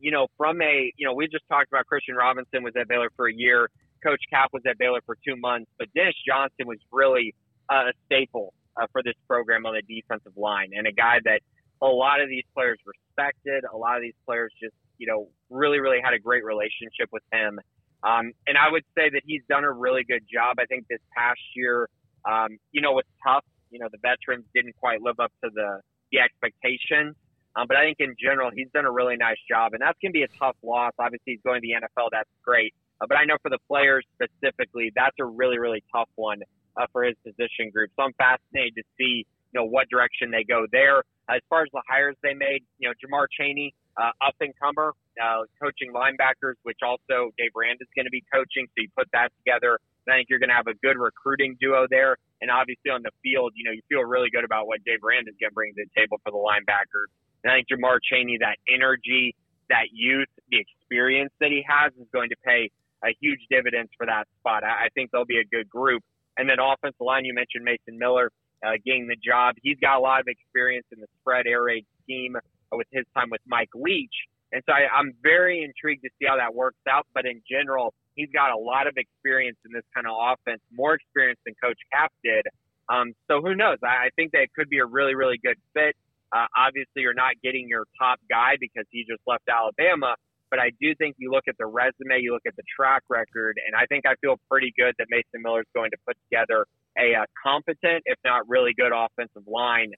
you 0.00 0.10
know, 0.10 0.28
from 0.36 0.62
a, 0.62 0.92
you 0.96 1.06
know, 1.06 1.12
we 1.12 1.26
just 1.26 1.44
talked 1.48 1.68
about 1.68 1.86
Christian 1.86 2.14
Robinson 2.14 2.62
was 2.62 2.72
at 2.80 2.88
Baylor 2.88 3.10
for 3.16 3.28
a 3.28 3.34
year. 3.34 3.68
Coach 4.02 4.22
Cap 4.30 4.50
was 4.52 4.62
at 4.66 4.78
Baylor 4.78 5.00
for 5.04 5.16
two 5.26 5.36
months, 5.36 5.70
but 5.78 5.88
Dennis 5.94 6.14
Johnson 6.26 6.66
was 6.66 6.78
really 6.92 7.34
a 7.68 7.92
staple 8.06 8.54
uh, 8.80 8.86
for 8.92 9.02
this 9.02 9.14
program 9.26 9.66
on 9.66 9.74
the 9.74 9.82
defensive 9.82 10.36
line 10.36 10.70
and 10.72 10.86
a 10.86 10.92
guy 10.92 11.18
that 11.24 11.40
a 11.82 11.86
lot 11.86 12.20
of 12.20 12.28
these 12.28 12.44
players 12.54 12.78
respected. 12.86 13.64
A 13.72 13.76
lot 13.76 13.96
of 13.96 14.02
these 14.02 14.16
players 14.24 14.52
just, 14.62 14.74
you 14.98 15.06
know, 15.06 15.28
really, 15.50 15.80
really 15.80 15.98
had 16.02 16.14
a 16.14 16.18
great 16.18 16.44
relationship 16.44 17.08
with 17.12 17.22
him. 17.32 17.58
Um, 18.02 18.32
and 18.46 18.56
I 18.56 18.70
would 18.70 18.84
say 18.96 19.10
that 19.10 19.22
he's 19.24 19.42
done 19.48 19.64
a 19.64 19.72
really 19.72 20.04
good 20.04 20.22
job. 20.32 20.56
I 20.58 20.66
think 20.66 20.86
this 20.88 21.00
past 21.16 21.40
year, 21.56 21.88
um, 22.24 22.58
you 22.72 22.80
know, 22.80 22.92
was 22.92 23.04
tough. 23.26 23.44
You 23.70 23.80
know, 23.80 23.88
the 23.90 23.98
veterans 23.98 24.46
didn't 24.54 24.76
quite 24.76 25.02
live 25.02 25.18
up 25.20 25.32
to 25.44 25.50
the, 25.52 25.80
the 26.12 26.20
expectations. 26.20 27.16
Um, 27.56 27.66
but 27.66 27.76
I 27.76 27.84
think 27.84 27.98
in 27.98 28.14
general, 28.20 28.50
he's 28.54 28.68
done 28.72 28.84
a 28.84 28.90
really 28.90 29.16
nice 29.16 29.38
job, 29.48 29.72
and 29.72 29.82
that's 29.82 29.98
going 30.00 30.12
to 30.12 30.18
be 30.18 30.22
a 30.22 30.30
tough 30.38 30.56
loss. 30.62 30.92
Obviously, 30.98 31.34
he's 31.34 31.42
going 31.44 31.60
to 31.60 31.66
the 31.66 31.74
NFL. 31.74 32.08
That's 32.12 32.30
great. 32.44 32.72
Uh, 33.00 33.06
but 33.08 33.18
I 33.18 33.24
know 33.24 33.36
for 33.42 33.50
the 33.50 33.58
players 33.66 34.06
specifically, 34.14 34.92
that's 34.94 35.16
a 35.20 35.24
really, 35.24 35.58
really 35.58 35.82
tough 35.94 36.08
one 36.14 36.40
uh, 36.76 36.86
for 36.92 37.02
his 37.02 37.16
position 37.24 37.70
group. 37.72 37.90
So 37.96 38.04
I'm 38.04 38.14
fascinated 38.14 38.74
to 38.76 38.82
see, 38.98 39.26
you 39.52 39.54
know, 39.54 39.64
what 39.64 39.88
direction 39.88 40.30
they 40.30 40.44
go 40.44 40.66
there. 40.70 41.02
As 41.28 41.40
far 41.50 41.62
as 41.62 41.68
the 41.72 41.82
hires 41.88 42.16
they 42.22 42.34
made, 42.34 42.62
you 42.78 42.88
know, 42.88 42.94
Jamar 42.94 43.26
Chaney, 43.30 43.74
uh, 43.98 44.14
up 44.22 44.34
and 44.40 44.54
comer, 44.62 44.94
uh, 45.18 45.42
coaching 45.60 45.92
linebackers, 45.92 46.54
which 46.62 46.78
also 46.86 47.34
Dave 47.36 47.50
Aranda 47.58 47.82
is 47.82 47.92
going 47.94 48.06
to 48.06 48.14
be 48.14 48.22
coaching. 48.32 48.66
So 48.70 48.86
you 48.86 48.88
put 48.96 49.08
that 49.12 49.34
together. 49.42 49.78
I 50.08 50.16
think 50.16 50.30
you're 50.30 50.38
going 50.38 50.48
to 50.48 50.56
have 50.56 50.70
a 50.70 50.78
good 50.80 50.96
recruiting 50.96 51.56
duo 51.60 51.86
there. 51.90 52.16
And 52.40 52.50
obviously 52.50 52.90
on 52.90 53.02
the 53.02 53.12
field, 53.22 53.52
you 53.56 53.64
know, 53.64 53.74
you 53.74 53.82
feel 53.90 54.00
really 54.06 54.30
good 54.30 54.44
about 54.44 54.66
what 54.66 54.80
Dave 54.86 55.04
Aranda 55.04 55.30
is 55.30 55.36
going 55.36 55.50
to 55.50 55.54
bring 55.54 55.74
to 55.74 55.84
the 55.84 55.92
table 55.92 56.16
for 56.24 56.32
the 56.32 56.40
linebackers. 56.40 57.12
And 57.44 57.52
I 57.52 57.60
think 57.60 57.68
Jamar 57.68 57.98
Chaney, 58.00 58.38
that 58.40 58.56
energy, 58.72 59.34
that 59.68 59.92
youth, 59.92 60.32
the 60.48 60.58
experience 60.58 61.32
that 61.40 61.50
he 61.50 61.60
has 61.68 61.92
is 62.00 62.08
going 62.12 62.30
to 62.30 62.38
pay 62.40 62.70
a 63.04 63.12
huge 63.20 63.40
dividends 63.50 63.90
for 63.98 64.06
that 64.06 64.24
spot. 64.40 64.64
I, 64.64 64.86
I 64.86 64.88
think 64.94 65.10
they'll 65.10 65.28
be 65.28 65.38
a 65.38 65.48
good 65.50 65.68
group. 65.68 66.02
And 66.38 66.48
then 66.48 66.56
offensive 66.58 67.04
line, 67.04 67.26
you 67.26 67.34
mentioned 67.34 67.64
Mason 67.64 67.98
Miller 67.98 68.30
uh, 68.64 68.80
getting 68.84 69.06
the 69.06 69.16
job. 69.16 69.56
He's 69.62 69.78
got 69.78 69.98
a 69.98 70.00
lot 70.00 70.20
of 70.20 70.26
experience 70.26 70.86
in 70.90 71.00
the 71.00 71.06
spread 71.20 71.46
air 71.46 71.62
raid 71.62 71.84
scheme 72.02 72.36
with 72.72 72.86
his 72.90 73.04
time 73.14 73.30
with 73.30 73.40
Mike 73.46 73.70
Leach. 73.74 74.14
And 74.52 74.62
so 74.66 74.72
I, 74.72 74.88
I'm 74.88 75.12
very 75.22 75.62
intrigued 75.62 76.02
to 76.04 76.10
see 76.18 76.26
how 76.26 76.36
that 76.36 76.54
works 76.54 76.80
out. 76.88 77.06
But 77.14 77.26
in 77.26 77.42
general, 77.50 77.92
he's 78.14 78.28
got 78.32 78.50
a 78.50 78.58
lot 78.58 78.86
of 78.86 78.94
experience 78.96 79.58
in 79.64 79.72
this 79.72 79.84
kind 79.94 80.06
of 80.06 80.14
offense, 80.16 80.60
more 80.72 80.94
experience 80.94 81.38
than 81.44 81.54
Coach 81.62 81.78
Cap 81.92 82.12
did. 82.24 82.46
Um, 82.88 83.12
so 83.30 83.40
who 83.40 83.54
knows? 83.54 83.76
I, 83.82 84.08
I 84.08 84.10
think 84.16 84.32
that 84.32 84.42
it 84.42 84.50
could 84.56 84.68
be 84.68 84.78
a 84.78 84.86
really, 84.86 85.14
really 85.14 85.38
good 85.42 85.56
fit. 85.74 85.94
Uh, 86.32 86.46
obviously, 86.56 87.04
you're 87.04 87.16
not 87.16 87.34
getting 87.42 87.68
your 87.68 87.84
top 87.98 88.20
guy 88.28 88.56
because 88.60 88.84
he 88.90 89.04
just 89.08 89.20
left 89.26 89.44
Alabama. 89.48 90.16
But 90.50 90.60
I 90.60 90.72
do 90.80 90.94
think 90.94 91.16
you 91.18 91.30
look 91.30 91.44
at 91.46 91.56
the 91.58 91.66
resume, 91.66 92.20
you 92.20 92.32
look 92.32 92.46
at 92.46 92.56
the 92.56 92.64
track 92.74 93.02
record, 93.10 93.60
and 93.66 93.76
I 93.76 93.84
think 93.84 94.06
I 94.06 94.14
feel 94.20 94.36
pretty 94.50 94.72
good 94.76 94.94
that 94.98 95.06
Mason 95.10 95.44
Miller 95.44 95.60
is 95.60 95.72
going 95.74 95.90
to 95.90 95.98
put 96.06 96.16
together 96.24 96.64
a, 96.98 97.24
competent, 97.36 98.02
if 98.06 98.18
not 98.24 98.48
really 98.48 98.72
good, 98.72 98.92
offensive 98.96 99.46
line 99.46 99.92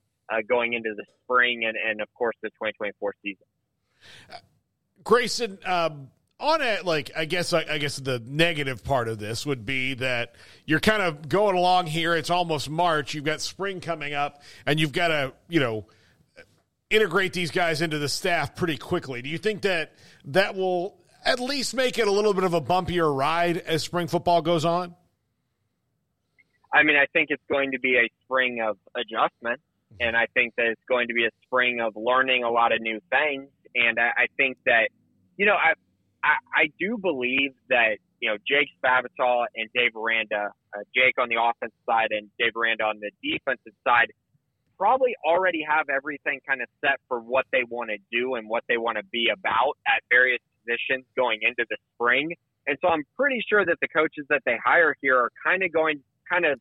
going 0.49 0.75
into 0.75 0.95
the 0.97 1.05
spring 1.23 1.65
and, 1.65 1.77
and, 1.77 2.01
of 2.01 2.09
course, 2.15 2.37
the 2.43 2.49
2024 2.51 3.15
season. 3.23 3.47
Grayson, 5.03 5.59
um, 5.65 6.09
on 6.41 6.63
it, 6.63 6.85
like 6.85 7.11
I 7.17 7.27
guess 7.27 7.53
I, 7.53 7.65
I, 7.71 7.79
guess 7.79 7.97
the 7.97 8.21
negative 8.25 8.83
part 8.83 9.09
of 9.09 9.19
this 9.19 9.45
would 9.45 9.67
be 9.67 9.95
that 9.95 10.35
you're 10.65 10.81
kind 10.81 11.03
of 11.03 11.29
going 11.29 11.57
along 11.57 11.87
here. 11.87 12.15
It's 12.17 12.31
almost 12.31 12.71
March. 12.71 13.15
You've 13.15 13.25
got 13.25 13.41
spring 13.41 13.81
coming 13.81 14.15
up, 14.15 14.43
and 14.65 14.81
you've 14.81 14.93
got 14.93 15.09
to 15.09 15.33
you 15.49 15.61
know 15.61 15.87
integrate 16.89 17.33
these 17.33 17.51
guys 17.51 17.83
into 17.83 17.99
the 17.99 18.09
staff 18.09 18.57
pretty 18.57 18.77
quickly. 18.77 19.23
Do 19.23 19.29
you 19.29 19.39
think 19.39 19.63
that 19.63 19.93
that 20.27 20.57
will 20.57 20.97
at 21.25 21.39
least 21.39 21.75
make 21.75 21.99
it 21.99 22.09
a 22.09 22.11
little 22.11 22.35
bit 22.35 22.45
of 22.45 22.55
a 22.55 22.61
bumpier 22.61 23.15
ride 23.15 23.59
as 23.59 23.83
spring 23.83 24.09
football 24.09 24.43
goes 24.43 24.65
on? 24.65 24.95
I 26.73 26.83
mean, 26.85 26.97
I 26.97 27.07
think 27.13 27.29
it's 27.31 27.43
going 27.51 27.73
to 27.73 27.81
be 27.81 27.97
a 27.97 28.09
spring 28.25 28.61
of 28.67 28.77
adjustment, 28.97 29.61
and 30.01 30.17
I 30.17 30.27
think 30.35 30.55
that 30.57 30.67
it's 30.67 30.83
going 30.89 31.09
to 31.09 31.15
be 31.15 31.27
a 31.27 31.31
spring 31.47 31.81
of 31.81 31.93
learning 31.95 32.43
a 32.43 32.51
lot 32.51 32.73
of 32.73 32.81
new 32.81 33.01
things. 33.11 33.49
And 33.75 34.01
I, 34.01 34.25
I 34.25 34.27
think 34.37 34.57
that, 34.67 34.89
you 35.37 35.47
know, 35.47 35.55
I, 35.55 35.75
I, 36.25 36.65
I 36.65 36.65
do 36.79 36.99
believe 36.99 37.53
that 37.69 37.97
you 38.21 38.29
know 38.29 38.37
Jake 38.49 38.69
Spavital 38.83 39.45
and 39.55 39.69
Dave 39.75 39.97
Aranda, 39.97 40.53
uh, 40.77 40.81
Jake 40.95 41.15
on 41.19 41.29
the 41.29 41.37
offensive 41.41 41.79
side 41.89 42.09
and 42.11 42.29
Dave 42.39 42.53
Aranda 42.57 42.85
on 42.85 43.01
the 43.01 43.11
defensive 43.23 43.73
side, 43.87 44.13
probably 44.77 45.15
already 45.25 45.65
have 45.67 45.89
everything 45.89 46.41
kind 46.47 46.61
of 46.63 46.69
set 46.81 47.01
for 47.09 47.21
what 47.21 47.47
they 47.53 47.65
want 47.69 47.91
to 47.91 47.99
do 48.11 48.35
and 48.35 48.49
what 48.49 48.65
they 48.69 48.77
want 48.77 48.99
to 48.99 49.05
be 49.13 49.29
about 49.33 49.77
at 49.87 50.03
various 50.11 50.41
positions 50.61 51.05
going 51.17 51.39
into 51.43 51.65
the 51.69 51.77
spring. 51.95 52.33
And 52.67 52.77
so 52.81 52.89
I'm 52.89 53.05
pretty 53.17 53.43
sure 53.49 53.65
that 53.65 53.77
the 53.81 53.89
coaches 53.89 54.27
that 54.29 54.43
they 54.45 54.57
hire 54.63 54.95
here 55.01 55.17
are 55.17 55.31
kind 55.45 55.63
of 55.63 55.73
going, 55.73 56.03
kind 56.31 56.45
of, 56.45 56.61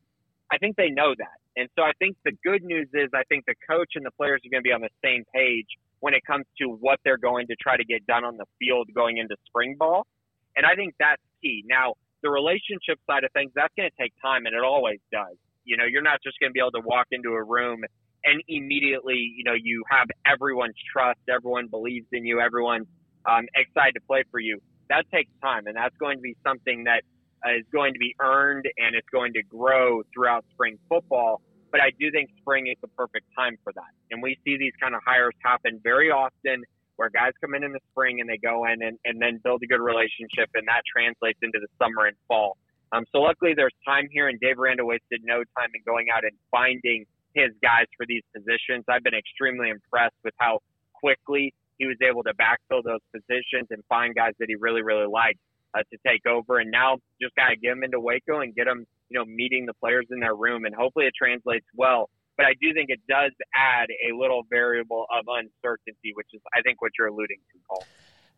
I 0.50 0.58
think 0.58 0.76
they 0.76 0.88
know 0.88 1.14
that. 1.16 1.39
And 1.56 1.68
so 1.76 1.82
I 1.82 1.92
think 1.98 2.16
the 2.24 2.32
good 2.44 2.62
news 2.62 2.88
is 2.94 3.10
I 3.14 3.24
think 3.28 3.44
the 3.46 3.54
coach 3.68 3.92
and 3.94 4.04
the 4.06 4.10
players 4.12 4.40
are 4.46 4.50
going 4.50 4.62
to 4.62 4.68
be 4.68 4.72
on 4.72 4.80
the 4.80 4.94
same 5.04 5.24
page 5.34 5.66
when 6.00 6.14
it 6.14 6.22
comes 6.24 6.46
to 6.58 6.68
what 6.68 6.98
they're 7.04 7.18
going 7.18 7.46
to 7.48 7.56
try 7.60 7.76
to 7.76 7.84
get 7.84 8.06
done 8.06 8.24
on 8.24 8.36
the 8.36 8.46
field 8.58 8.88
going 8.94 9.18
into 9.18 9.36
spring 9.46 9.76
ball. 9.78 10.06
And 10.56 10.64
I 10.64 10.74
think 10.74 10.94
that's 10.98 11.22
key. 11.42 11.64
Now, 11.68 11.94
the 12.22 12.30
relationship 12.30 12.98
side 13.08 13.24
of 13.24 13.32
things, 13.32 13.52
that's 13.54 13.72
going 13.76 13.88
to 13.88 14.02
take 14.02 14.12
time, 14.22 14.46
and 14.46 14.54
it 14.54 14.62
always 14.62 15.00
does. 15.12 15.36
You 15.64 15.76
know, 15.76 15.84
you're 15.84 16.02
not 16.02 16.20
just 16.22 16.38
going 16.40 16.50
to 16.50 16.54
be 16.54 16.60
able 16.60 16.72
to 16.72 16.84
walk 16.84 17.06
into 17.12 17.30
a 17.30 17.42
room 17.42 17.80
and 18.24 18.42
immediately, 18.48 19.32
you 19.36 19.44
know, 19.44 19.54
you 19.56 19.82
have 19.90 20.08
everyone's 20.26 20.76
trust, 20.92 21.20
everyone 21.28 21.68
believes 21.68 22.06
in 22.12 22.24
you, 22.24 22.40
everyone 22.40 22.84
um, 23.28 23.46
excited 23.54 23.94
to 23.94 24.00
play 24.06 24.24
for 24.30 24.40
you. 24.40 24.60
That 24.88 25.04
takes 25.12 25.30
time, 25.42 25.66
and 25.66 25.76
that's 25.76 25.96
going 25.96 26.18
to 26.18 26.22
be 26.22 26.36
something 26.44 26.84
that 26.84 27.02
uh, 27.46 27.56
is 27.56 27.64
going 27.72 27.92
to 27.92 27.98
be 27.98 28.14
earned 28.20 28.66
and 28.78 28.94
it's 28.94 29.08
going 29.12 29.32
to 29.34 29.42
grow 29.42 30.02
throughout 30.12 30.44
spring 30.52 30.78
football. 30.88 31.40
But 31.70 31.80
I 31.80 31.90
do 31.98 32.10
think 32.10 32.30
spring 32.40 32.66
is 32.66 32.76
the 32.82 32.88
perfect 32.88 33.26
time 33.36 33.56
for 33.62 33.72
that. 33.74 33.92
And 34.10 34.22
we 34.22 34.36
see 34.44 34.58
these 34.58 34.72
kind 34.80 34.94
of 34.94 35.00
hires 35.06 35.34
happen 35.44 35.80
very 35.82 36.10
often 36.10 36.64
where 36.96 37.08
guys 37.08 37.32
come 37.40 37.54
in 37.54 37.64
in 37.64 37.72
the 37.72 37.80
spring 37.92 38.20
and 38.20 38.28
they 38.28 38.36
go 38.36 38.66
in 38.66 38.82
and, 38.82 38.98
and 39.06 39.22
then 39.22 39.40
build 39.42 39.62
a 39.62 39.66
good 39.66 39.80
relationship, 39.80 40.50
and 40.52 40.68
that 40.68 40.82
translates 40.84 41.38
into 41.40 41.56
the 41.56 41.68
summer 41.80 42.04
and 42.04 42.16
fall. 42.28 42.58
Um, 42.92 43.06
so 43.12 43.22
luckily, 43.22 43.54
there's 43.56 43.72
time 43.86 44.08
here, 44.12 44.28
and 44.28 44.38
Dave 44.40 44.58
Aranda 44.58 44.84
wasted 44.84 45.22
no 45.24 45.40
time 45.56 45.70
in 45.72 45.80
going 45.86 46.08
out 46.12 46.24
and 46.24 46.36
finding 46.50 47.06
his 47.32 47.56
guys 47.62 47.86
for 47.96 48.04
these 48.04 48.20
positions. 48.36 48.84
I've 48.84 49.04
been 49.04 49.14
extremely 49.14 49.70
impressed 49.70 50.18
with 50.24 50.34
how 50.36 50.58
quickly 50.92 51.54
he 51.78 51.86
was 51.86 51.96
able 52.04 52.22
to 52.24 52.34
backfill 52.34 52.82
those 52.84 53.00
positions 53.14 53.68
and 53.70 53.80
find 53.88 54.14
guys 54.14 54.32
that 54.38 54.46
he 54.48 54.56
really, 54.60 54.82
really 54.82 55.06
liked 55.06 55.40
uh, 55.74 55.80
to 55.90 55.98
take 56.06 56.26
over. 56.26 56.58
And 56.58 56.70
now 56.70 56.98
just 57.20 57.34
got 57.36 57.48
to 57.48 57.56
get 57.56 57.70
them 57.70 57.82
into 57.82 58.00
Waco 58.00 58.40
and 58.40 58.54
get 58.54 58.66
them, 58.66 58.86
you 59.08 59.18
know, 59.18 59.24
meeting 59.24 59.66
the 59.66 59.74
players 59.74 60.06
in 60.10 60.20
their 60.20 60.34
room. 60.34 60.64
And 60.64 60.74
hopefully 60.74 61.06
it 61.06 61.14
translates 61.16 61.66
well. 61.74 62.10
But 62.36 62.46
I 62.46 62.54
do 62.60 62.72
think 62.72 62.88
it 62.88 63.00
does 63.08 63.32
add 63.54 63.88
a 63.90 64.16
little 64.16 64.42
variable 64.48 65.04
of 65.12 65.26
uncertainty, 65.28 66.12
which 66.14 66.28
is, 66.32 66.40
I 66.56 66.62
think, 66.62 66.80
what 66.80 66.92
you're 66.98 67.08
alluding 67.08 67.36
to, 67.52 67.58
Paul. 67.68 67.84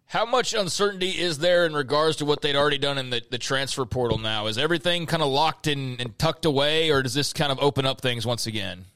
How 0.07 0.27
much 0.27 0.53
uncertainty 0.53 1.11
is 1.11 1.39
there 1.39 1.65
in 1.65 1.73
regards 1.73 2.17
to 2.17 2.25
what 2.25 2.43
they'd 2.43 2.57
already 2.57 2.79
done 2.79 2.99
in 2.99 3.11
the, 3.11 3.23
the 3.31 3.39
transfer 3.39 3.87
portal 3.87 4.19
now? 4.19 4.47
Is 4.47 4.59
everything 4.59 5.07
kind 5.07 5.23
of 5.23 5.29
locked 5.31 5.69
in 5.69 5.97
and 6.01 6.19
tucked 6.19 6.45
away, 6.45 6.91
or 6.91 7.03
does 7.03 7.15
this 7.15 7.33
kind 7.33 7.53
of 7.53 7.59
open 7.61 7.87
up 7.87 8.01
things 8.01 8.27
once 8.27 8.47
again? 8.47 8.87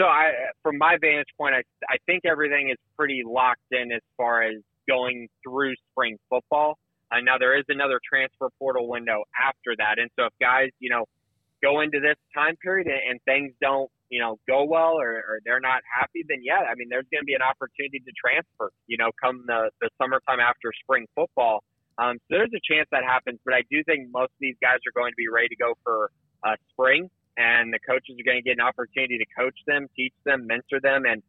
So, 0.00 0.06
I, 0.06 0.32
from 0.62 0.78
my 0.78 0.96
vantage 1.00 1.28
point, 1.38 1.54
I, 1.54 1.62
I 1.88 1.98
think 2.06 2.24
everything 2.24 2.70
is 2.70 2.78
pretty 2.96 3.22
locked 3.24 3.60
in 3.70 3.92
as 3.92 4.02
far 4.16 4.42
as 4.42 4.56
going 4.88 5.28
through 5.44 5.74
spring 5.92 6.16
football. 6.30 6.78
Uh, 7.12 7.20
now 7.22 7.38
there 7.38 7.56
is 7.56 7.64
another 7.68 8.00
transfer 8.02 8.48
portal 8.58 8.88
window 8.88 9.22
after 9.38 9.74
that, 9.78 9.98
and 9.98 10.10
so 10.18 10.26
if 10.26 10.32
guys, 10.40 10.70
you 10.80 10.90
know, 10.90 11.04
go 11.62 11.80
into 11.80 12.00
this 12.00 12.16
time 12.34 12.56
period 12.56 12.86
and, 12.86 13.00
and 13.10 13.20
things 13.24 13.52
don't, 13.60 13.90
you 14.10 14.20
know, 14.20 14.38
go 14.46 14.64
well 14.64 14.94
or, 15.00 15.12
or 15.12 15.38
they're 15.44 15.60
not 15.60 15.82
happy, 15.86 16.22
then 16.28 16.38
yeah, 16.42 16.62
I 16.70 16.74
mean, 16.76 16.88
there's 16.90 17.06
going 17.10 17.22
to 17.22 17.26
be 17.26 17.34
an 17.34 17.42
opportunity 17.42 17.98
to 17.98 18.12
transfer, 18.12 18.70
you 18.86 18.96
know, 18.96 19.10
come 19.22 19.44
the 19.46 19.70
the 19.80 19.88
summertime 20.00 20.40
after 20.40 20.72
spring 20.82 21.06
football. 21.14 21.64
Um, 21.98 22.18
so 22.28 22.36
there's 22.36 22.52
a 22.54 22.60
chance 22.60 22.88
that 22.92 23.04
happens, 23.04 23.38
but 23.44 23.54
I 23.54 23.62
do 23.70 23.82
think 23.84 24.10
most 24.12 24.30
of 24.30 24.40
these 24.40 24.56
guys 24.60 24.78
are 24.86 24.92
going 24.94 25.12
to 25.12 25.16
be 25.16 25.28
ready 25.28 25.48
to 25.48 25.56
go 25.56 25.74
for 25.82 26.10
uh, 26.44 26.56
spring, 26.70 27.08
and 27.38 27.72
the 27.72 27.78
coaches 27.78 28.16
are 28.20 28.26
going 28.26 28.42
to 28.42 28.44
get 28.44 28.58
an 28.58 28.66
opportunity 28.66 29.16
to 29.16 29.26
coach 29.36 29.56
them, 29.66 29.88
teach 29.96 30.12
them, 30.24 30.46
mentor 30.46 30.80
them, 30.82 31.04
and 31.06 31.22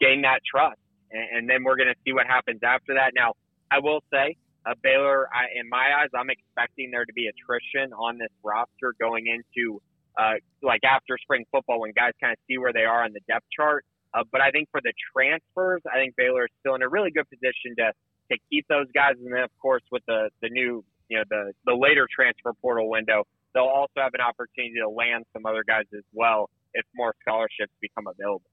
gain 0.00 0.22
that 0.22 0.40
trust. 0.48 0.80
And, 1.12 1.26
and 1.36 1.50
then 1.50 1.62
we're 1.62 1.76
going 1.76 1.92
to 1.92 2.00
see 2.06 2.12
what 2.12 2.26
happens 2.26 2.60
after 2.64 2.94
that. 2.94 3.12
Now, 3.14 3.34
I 3.70 3.80
will 3.80 4.00
say 4.10 4.36
Baylor, 4.82 5.28
I, 5.28 5.60
in 5.60 5.68
my 5.68 6.00
eyes, 6.00 6.08
I'm 6.16 6.30
expecting 6.30 6.90
there 6.90 7.04
to 7.04 7.12
be 7.12 7.28
attrition 7.28 7.92
on 7.92 8.18
this 8.18 8.32
roster 8.42 8.94
going 8.98 9.26
into 9.26 9.80
uh, 10.18 10.40
like 10.62 10.80
after 10.84 11.18
spring 11.20 11.44
football 11.52 11.80
when 11.80 11.92
guys 11.92 12.12
kind 12.20 12.32
of 12.32 12.38
see 12.48 12.56
where 12.56 12.72
they 12.72 12.84
are 12.84 13.04
on 13.04 13.12
the 13.12 13.20
depth 13.28 13.46
chart. 13.54 13.84
Uh, 14.14 14.22
but 14.30 14.40
I 14.40 14.50
think 14.50 14.68
for 14.70 14.80
the 14.80 14.92
transfers, 15.12 15.82
I 15.90 15.98
think 15.98 16.14
Baylor 16.16 16.44
is 16.44 16.54
still 16.60 16.74
in 16.76 16.82
a 16.82 16.88
really 16.88 17.10
good 17.10 17.28
position 17.28 17.74
to 17.78 17.92
to 18.32 18.38
keep 18.48 18.64
those 18.68 18.86
guys. 18.94 19.14
And 19.22 19.32
then, 19.32 19.42
of 19.42 19.50
course, 19.60 19.82
with 19.90 20.02
the 20.06 20.30
the 20.40 20.48
new 20.48 20.84
you 21.08 21.18
know 21.18 21.24
the 21.28 21.52
the 21.66 21.74
later 21.74 22.08
transfer 22.08 22.52
portal 22.62 22.88
window, 22.88 23.24
they'll 23.52 23.64
also 23.64 23.98
have 23.98 24.14
an 24.14 24.22
opportunity 24.22 24.78
to 24.80 24.88
land 24.88 25.26
some 25.32 25.46
other 25.46 25.64
guys 25.66 25.84
as 25.92 26.04
well 26.12 26.48
if 26.74 26.84
more 26.94 27.14
scholarships 27.20 27.72
become 27.80 28.06
available. 28.06 28.48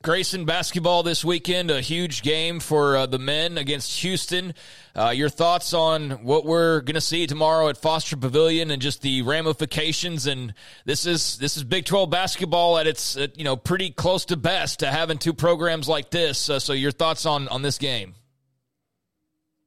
Grayson 0.00 0.44
basketball 0.44 1.02
this 1.02 1.24
weekend, 1.24 1.72
a 1.72 1.80
huge 1.80 2.22
game 2.22 2.60
for 2.60 2.96
uh, 2.96 3.06
the 3.06 3.18
men 3.18 3.58
against 3.58 4.00
Houston. 4.00 4.54
Uh, 4.94 5.10
your 5.10 5.28
thoughts 5.28 5.74
on 5.74 6.22
what 6.22 6.44
we're 6.44 6.80
going 6.82 6.94
to 6.94 7.00
see 7.00 7.26
tomorrow 7.26 7.68
at 7.68 7.76
Foster 7.76 8.16
Pavilion 8.16 8.70
and 8.70 8.80
just 8.80 9.02
the 9.02 9.22
ramifications? 9.22 10.26
And 10.26 10.54
this 10.84 11.04
is 11.04 11.38
this 11.38 11.56
is 11.56 11.64
Big 11.64 11.84
Twelve 11.84 12.10
basketball 12.10 12.78
at 12.78 12.86
its 12.86 13.16
uh, 13.16 13.26
you 13.34 13.42
know 13.42 13.56
pretty 13.56 13.90
close 13.90 14.24
to 14.26 14.36
best 14.36 14.80
to 14.80 14.86
having 14.86 15.18
two 15.18 15.34
programs 15.34 15.88
like 15.88 16.10
this. 16.10 16.48
Uh, 16.48 16.60
so 16.60 16.72
your 16.72 16.92
thoughts 16.92 17.26
on 17.26 17.48
on 17.48 17.62
this 17.62 17.76
game? 17.76 18.14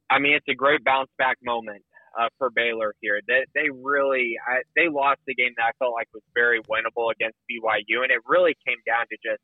I 0.10 0.20
mean, 0.20 0.34
it's 0.34 0.48
a 0.50 0.56
great 0.56 0.84
bounce 0.86 1.10
back 1.18 1.38
moment 1.44 1.84
uh, 2.18 2.30
for 2.38 2.50
Baylor 2.50 2.96
here. 3.02 3.20
They 3.28 3.44
they 3.54 3.70
really 3.70 4.36
I, 4.48 4.62
they 4.78 4.88
lost 4.88 5.20
the 5.28 5.36
game 5.36 5.52
that 5.58 5.64
I 5.64 5.72
felt 5.78 5.92
like 5.92 6.08
was 6.14 6.24
very 6.34 6.62
winnable 6.62 7.12
against 7.12 7.38
BYU, 7.52 8.04
and 8.04 8.12
it 8.12 8.22
really 8.26 8.56
came 8.66 8.78
down 8.86 9.06
to 9.12 9.18
just 9.22 9.42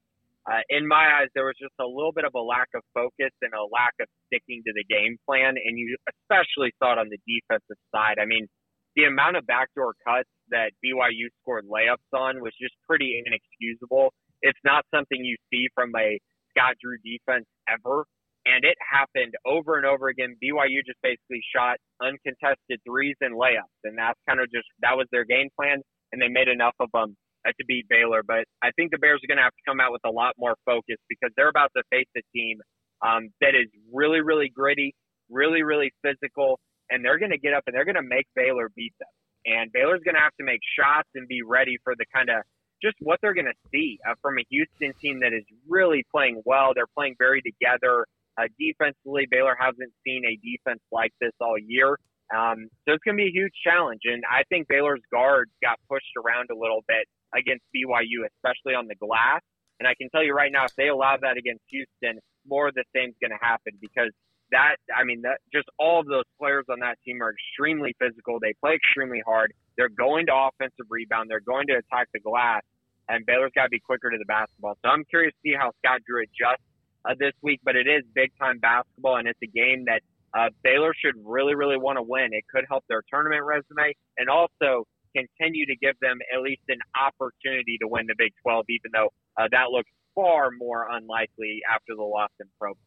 uh, 0.47 0.63
in 0.71 0.87
my 0.87 1.19
eyes, 1.19 1.27
there 1.35 1.43
was 1.43 1.59
just 1.59 1.75
a 1.79 1.85
little 1.85 2.15
bit 2.15 2.23
of 2.23 2.31
a 2.31 2.39
lack 2.39 2.71
of 2.73 2.79
focus 2.95 3.35
and 3.43 3.51
a 3.51 3.67
lack 3.67 3.91
of 3.99 4.07
sticking 4.27 4.63
to 4.63 4.71
the 4.71 4.87
game 4.87 5.19
plan, 5.27 5.59
and 5.59 5.75
you 5.75 5.91
especially 6.07 6.71
saw 6.79 6.95
it 6.95 6.99
on 7.03 7.11
the 7.11 7.19
defensive 7.27 7.75
side. 7.91 8.15
I 8.15 8.25
mean, 8.25 8.47
the 8.95 9.11
amount 9.11 9.35
of 9.35 9.45
backdoor 9.45 9.93
cuts 10.07 10.31
that 10.49 10.71
BYU 10.79 11.27
scored 11.43 11.67
layups 11.67 12.07
on 12.15 12.39
was 12.39 12.55
just 12.55 12.73
pretty 12.87 13.19
inexcusable. 13.19 14.15
It's 14.41 14.59
not 14.63 14.87
something 14.95 15.19
you 15.19 15.35
see 15.51 15.67
from 15.75 15.91
a 15.99 16.15
Scott 16.55 16.79
Drew 16.79 16.95
defense 17.03 17.45
ever, 17.67 18.07
and 18.47 18.63
it 18.63 18.79
happened 18.79 19.35
over 19.43 19.75
and 19.75 19.85
over 19.85 20.07
again. 20.07 20.39
BYU 20.39 20.79
just 20.87 21.03
basically 21.03 21.43
shot 21.51 21.75
uncontested 21.99 22.79
threes 22.87 23.19
and 23.19 23.35
layups, 23.35 23.75
and 23.83 23.99
that's 23.99 24.19
kind 24.23 24.39
of 24.39 24.47
just 24.47 24.65
that 24.79 24.95
was 24.95 25.11
their 25.11 25.25
game 25.25 25.49
plan, 25.59 25.83
and 26.15 26.21
they 26.21 26.31
made 26.31 26.47
enough 26.47 26.75
of 26.79 26.87
them 26.95 27.19
to 27.55 27.65
beat 27.65 27.87
Baylor. 27.89 28.23
But 28.25 28.45
I 28.61 28.71
think 28.75 28.91
the 28.91 28.97
Bears 28.97 29.21
are 29.23 29.27
going 29.27 29.37
to 29.37 29.43
have 29.43 29.55
to 29.55 29.65
come 29.67 29.79
out 29.79 29.91
with 29.91 30.03
a 30.05 30.11
lot 30.11 30.33
more 30.37 30.55
focus 30.65 30.97
because 31.07 31.31
they're 31.35 31.49
about 31.49 31.71
to 31.75 31.83
face 31.89 32.09
a 32.17 32.21
team 32.35 32.59
um, 33.01 33.29
that 33.41 33.55
is 33.55 33.67
really, 33.93 34.21
really 34.21 34.49
gritty, 34.49 34.95
really, 35.29 35.63
really 35.63 35.91
physical, 36.03 36.59
and 36.89 37.03
they're 37.03 37.19
going 37.19 37.31
to 37.31 37.37
get 37.37 37.53
up 37.53 37.63
and 37.67 37.75
they're 37.75 37.85
going 37.85 37.95
to 37.95 38.07
make 38.07 38.27
Baylor 38.35 38.69
beat 38.75 38.93
them. 38.99 39.09
And 39.45 39.71
Baylor's 39.71 40.01
going 40.03 40.15
to 40.15 40.21
have 40.21 40.35
to 40.39 40.45
make 40.45 40.59
shots 40.77 41.07
and 41.15 41.27
be 41.27 41.41
ready 41.41 41.77
for 41.83 41.93
the 41.97 42.05
kind 42.13 42.29
of 42.29 42.43
just 42.83 42.95
what 42.99 43.19
they're 43.21 43.33
going 43.33 43.49
to 43.49 43.59
see 43.71 43.97
uh, 44.07 44.13
from 44.21 44.37
a 44.37 44.45
Houston 44.49 44.93
team 45.01 45.21
that 45.21 45.33
is 45.33 45.43
really 45.67 46.05
playing 46.11 46.41
well. 46.45 46.73
They're 46.75 46.91
playing 46.95 47.15
very 47.17 47.41
together. 47.41 48.05
Uh, 48.37 48.45
defensively, 48.59 49.25
Baylor 49.29 49.55
hasn't 49.57 49.91
seen 50.05 50.23
a 50.25 50.37
defense 50.45 50.81
like 50.91 51.11
this 51.19 51.33
all 51.41 51.57
year. 51.57 51.97
Um, 52.29 52.67
so 52.85 52.93
it's 52.93 53.03
going 53.03 53.17
to 53.17 53.23
be 53.23 53.29
a 53.29 53.33
huge 53.33 53.53
challenge. 53.63 54.01
And 54.03 54.21
I 54.29 54.43
think 54.49 54.67
Baylor's 54.67 55.01
guards 55.11 55.51
got 55.63 55.79
pushed 55.89 56.11
around 56.19 56.49
a 56.51 56.57
little 56.57 56.83
bit 56.87 57.07
against 57.35 57.63
BYU, 57.75 58.25
especially 58.25 58.75
on 58.75 58.87
the 58.87 58.95
glass. 58.95 59.41
And 59.79 59.87
I 59.87 59.93
can 59.93 60.09
tell 60.09 60.23
you 60.23 60.33
right 60.33 60.51
now, 60.51 60.65
if 60.65 60.75
they 60.75 60.87
allow 60.87 61.17
that 61.21 61.37
against 61.37 61.63
Houston, 61.69 62.19
more 62.47 62.69
of 62.69 62.73
the 62.73 62.83
same 62.95 63.09
is 63.09 63.15
going 63.21 63.31
to 63.31 63.43
happen 63.45 63.73
because 63.79 64.11
that, 64.51 64.77
I 64.95 65.03
mean, 65.03 65.21
that 65.21 65.39
just 65.53 65.67
all 65.77 65.99
of 65.99 66.07
those 66.07 66.23
players 66.39 66.65
on 66.69 66.79
that 66.79 66.97
team 67.05 67.21
are 67.21 67.31
extremely 67.31 67.95
physical. 67.99 68.39
They 68.39 68.53
play 68.59 68.75
extremely 68.75 69.21
hard. 69.25 69.53
They're 69.77 69.89
going 69.89 70.25
to 70.27 70.33
offensive 70.33 70.87
rebound. 70.89 71.29
They're 71.29 71.41
going 71.41 71.67
to 71.67 71.73
attack 71.73 72.07
the 72.13 72.19
glass, 72.19 72.63
and 73.09 73.25
Baylor's 73.25 73.51
got 73.53 73.63
to 73.63 73.69
be 73.69 73.79
quicker 73.79 74.09
to 74.09 74.17
the 74.17 74.25
basketball. 74.25 74.77
So 74.83 74.89
I'm 74.89 75.03
curious 75.05 75.33
to 75.33 75.51
see 75.51 75.55
how 75.55 75.71
Scott 75.83 76.01
Drew 76.07 76.23
adjusts 76.23 76.63
uh, 77.05 77.13
this 77.19 77.33
week, 77.41 77.59
but 77.63 77.75
it 77.75 77.87
is 77.87 78.03
big 78.15 78.31
time 78.39 78.59
basketball, 78.59 79.17
and 79.17 79.27
it's 79.27 79.39
a 79.43 79.47
game 79.47 79.85
that 79.85 80.01
uh, 80.33 80.49
Baylor 80.63 80.93
should 80.97 81.15
really, 81.23 81.55
really 81.55 81.77
want 81.77 81.97
to 81.97 82.03
win. 82.03 82.29
It 82.31 82.45
could 82.49 82.65
help 82.67 82.83
their 82.87 83.03
tournament 83.11 83.43
resume, 83.43 83.93
and 84.17 84.29
also 84.29 84.85
continue 85.17 85.65
to 85.65 85.75
give 85.75 85.95
them 86.01 86.17
at 86.33 86.41
least 86.41 86.61
an 86.69 86.79
opportunity 86.95 87.77
to 87.81 87.87
win 87.87 88.05
the 88.07 88.15
Big 88.17 88.33
12, 88.43 88.65
even 88.69 88.91
though 88.93 89.09
uh, 89.37 89.47
that 89.51 89.69
looks 89.71 89.89
far 90.15 90.49
more 90.57 90.87
unlikely 90.89 91.61
after 91.73 91.95
the 91.95 92.03
loss 92.03 92.31
in 92.39 92.47
Provo. 92.59 92.77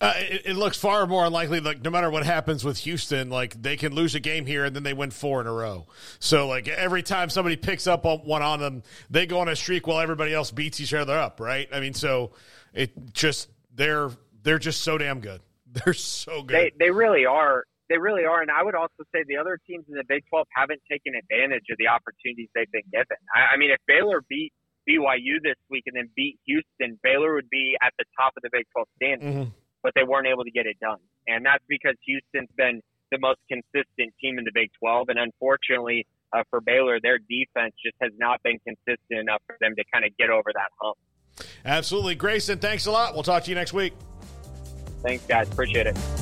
Uh, 0.00 0.14
it, 0.16 0.42
it, 0.46 0.56
looks 0.56 0.76
far 0.76 1.06
more 1.06 1.24
unlikely. 1.24 1.60
Like 1.60 1.82
no 1.82 1.90
matter 1.90 2.10
what 2.10 2.24
happens 2.24 2.64
with 2.64 2.78
Houston, 2.78 3.30
like 3.30 3.60
they 3.60 3.76
can 3.76 3.94
lose 3.94 4.14
a 4.16 4.20
game 4.20 4.46
here 4.46 4.64
and 4.64 4.74
then 4.74 4.82
they 4.82 4.94
win 4.94 5.10
four 5.12 5.40
in 5.40 5.46
a 5.46 5.52
row. 5.52 5.86
So 6.18 6.48
like 6.48 6.66
every 6.66 7.04
time 7.04 7.30
somebody 7.30 7.56
picks 7.56 7.86
up 7.86 8.04
one 8.04 8.42
on 8.42 8.58
them, 8.58 8.82
they 9.10 9.26
go 9.26 9.38
on 9.40 9.48
a 9.48 9.54
streak 9.54 9.86
while 9.86 10.00
everybody 10.00 10.34
else 10.34 10.50
beats 10.50 10.80
each 10.80 10.92
other 10.92 11.16
up. 11.16 11.38
Right? 11.38 11.68
I 11.72 11.78
mean, 11.78 11.94
so 11.94 12.32
it 12.72 13.12
just 13.12 13.48
they're 13.74 14.10
they're 14.42 14.58
just 14.58 14.80
so 14.80 14.98
damn 14.98 15.20
good. 15.20 15.40
They're 15.72 15.94
so 15.94 16.42
good. 16.42 16.54
They 16.54 16.72
they 16.78 16.90
really 16.90 17.24
are. 17.24 17.64
They 17.92 17.98
really 18.00 18.24
are. 18.24 18.40
And 18.40 18.48
I 18.50 18.64
would 18.64 18.74
also 18.74 19.04
say 19.12 19.20
the 19.28 19.36
other 19.36 19.60
teams 19.68 19.84
in 19.84 19.94
the 19.94 20.08
Big 20.08 20.24
12 20.32 20.48
haven't 20.56 20.80
taken 20.88 21.12
advantage 21.12 21.68
of 21.68 21.76
the 21.76 21.92
opportunities 21.92 22.48
they've 22.56 22.72
been 22.72 22.88
given. 22.88 23.20
I, 23.28 23.52
I 23.52 23.56
mean, 23.60 23.68
if 23.68 23.84
Baylor 23.86 24.24
beat 24.32 24.48
BYU 24.88 25.44
this 25.44 25.60
week 25.68 25.84
and 25.84 26.00
then 26.00 26.08
beat 26.16 26.40
Houston, 26.48 26.96
Baylor 27.04 27.34
would 27.34 27.50
be 27.52 27.76
at 27.84 27.92
the 27.98 28.08
top 28.16 28.32
of 28.32 28.40
the 28.40 28.48
Big 28.48 28.64
12 28.72 28.88
standings. 28.96 29.36
Mm-hmm. 29.36 29.50
but 29.82 29.92
they 29.94 30.04
weren't 30.04 30.26
able 30.26 30.44
to 30.44 30.50
get 30.50 30.64
it 30.64 30.80
done. 30.80 31.04
And 31.28 31.44
that's 31.44 31.64
because 31.68 31.94
Houston's 32.06 32.48
been 32.56 32.80
the 33.10 33.18
most 33.18 33.40
consistent 33.44 34.14
team 34.16 34.38
in 34.38 34.44
the 34.48 34.54
Big 34.54 34.70
12. 34.80 35.10
And 35.10 35.18
unfortunately 35.18 36.06
uh, 36.32 36.44
for 36.48 36.62
Baylor, 36.62 36.96
their 37.02 37.18
defense 37.18 37.74
just 37.84 37.96
has 38.00 38.12
not 38.16 38.42
been 38.42 38.58
consistent 38.64 39.20
enough 39.20 39.42
for 39.46 39.56
them 39.60 39.76
to 39.76 39.84
kind 39.92 40.06
of 40.06 40.16
get 40.16 40.30
over 40.30 40.48
that 40.54 40.72
hump. 40.80 40.96
Absolutely. 41.66 42.14
Grayson, 42.14 42.58
thanks 42.58 42.86
a 42.86 42.90
lot. 42.90 43.12
We'll 43.12 43.22
talk 43.22 43.44
to 43.44 43.50
you 43.50 43.54
next 43.54 43.74
week. 43.74 43.92
Thanks, 45.02 45.26
guys. 45.26 45.50
Appreciate 45.50 45.86
it. 45.86 46.21